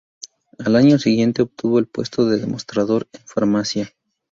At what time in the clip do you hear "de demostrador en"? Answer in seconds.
2.25-3.21